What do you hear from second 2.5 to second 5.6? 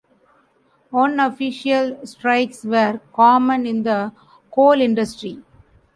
were common in the coal industry.